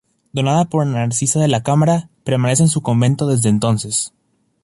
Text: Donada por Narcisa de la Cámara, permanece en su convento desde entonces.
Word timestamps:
Donada 0.33 0.65
por 0.65 0.83
Narcisa 0.87 1.39
de 1.39 1.47
la 1.47 1.61
Cámara, 1.61 2.09
permanece 2.23 2.63
en 2.63 2.69
su 2.69 2.81
convento 2.81 3.27
desde 3.27 3.49
entonces. 3.49 4.11